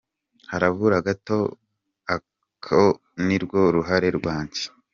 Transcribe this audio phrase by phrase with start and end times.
[0.51, 1.39] Harabura gato,
[2.15, 2.81] ako
[3.25, 4.65] nirwo ruhare rwanjye.”